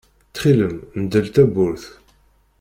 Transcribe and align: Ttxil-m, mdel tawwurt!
Ttxil-m, 0.27 0.75
mdel 1.01 1.27
tawwurt! 1.35 1.85